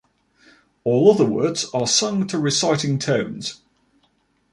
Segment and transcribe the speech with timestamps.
[0.83, 3.61] All other words are sung to reciting tones.